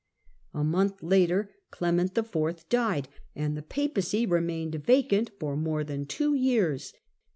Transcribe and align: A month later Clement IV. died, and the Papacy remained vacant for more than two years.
A 0.55 0.63
month 0.63 1.03
later 1.03 1.51
Clement 1.69 2.17
IV. 2.17 2.67
died, 2.69 3.07
and 3.35 3.55
the 3.55 3.61
Papacy 3.61 4.25
remained 4.25 4.73
vacant 4.83 5.29
for 5.39 5.55
more 5.55 5.83
than 5.83 6.07
two 6.07 6.33
years. 6.33 6.91